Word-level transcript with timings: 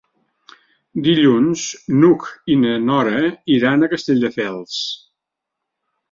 Dilluns 1.07 1.65
n'Hug 1.97 2.25
i 2.53 2.55
na 2.61 2.71
Nora 2.85 3.19
iran 3.57 3.81
a 3.81 3.91
Castelldefels. 3.91 4.79